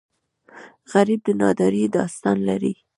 غریب 0.93 1.19
د 1.27 1.29
نادارۍ 1.39 1.83
داستان 1.97 2.37
لري 2.49 2.73